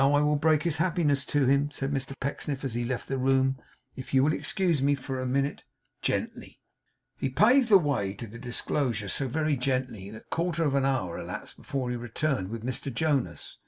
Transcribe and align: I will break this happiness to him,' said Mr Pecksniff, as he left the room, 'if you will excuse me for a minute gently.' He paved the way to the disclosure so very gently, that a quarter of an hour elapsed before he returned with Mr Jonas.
I 0.01 0.07
will 0.07 0.35
break 0.35 0.63
this 0.63 0.77
happiness 0.77 1.25
to 1.25 1.45
him,' 1.45 1.69
said 1.69 1.91
Mr 1.91 2.15
Pecksniff, 2.19 2.63
as 2.63 2.73
he 2.73 2.83
left 2.83 3.07
the 3.07 3.19
room, 3.19 3.59
'if 3.95 4.15
you 4.15 4.23
will 4.23 4.33
excuse 4.33 4.81
me 4.81 4.95
for 4.95 5.19
a 5.21 5.27
minute 5.27 5.63
gently.' 6.01 6.59
He 7.19 7.29
paved 7.29 7.69
the 7.69 7.77
way 7.77 8.15
to 8.15 8.25
the 8.25 8.39
disclosure 8.39 9.09
so 9.09 9.27
very 9.27 9.55
gently, 9.55 10.09
that 10.09 10.23
a 10.23 10.29
quarter 10.35 10.63
of 10.63 10.73
an 10.73 10.85
hour 10.85 11.19
elapsed 11.19 11.55
before 11.55 11.91
he 11.91 11.95
returned 11.97 12.49
with 12.49 12.65
Mr 12.65 12.91
Jonas. 12.91 13.59